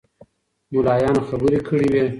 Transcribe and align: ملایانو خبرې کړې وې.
ملایانو 0.73 1.21
خبرې 1.29 1.59
کړې 1.67 1.87
وې. 1.93 2.03